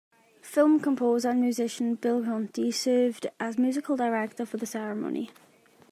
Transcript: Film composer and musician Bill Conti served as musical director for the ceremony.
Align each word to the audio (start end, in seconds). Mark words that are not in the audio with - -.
Film 0.41 0.79
composer 0.79 1.29
and 1.29 1.41
musician 1.41 1.93
Bill 1.93 2.23
Conti 2.23 2.71
served 2.71 3.27
as 3.39 3.59
musical 3.59 3.95
director 3.95 4.47
for 4.47 4.57
the 4.57 4.65
ceremony. 4.65 5.29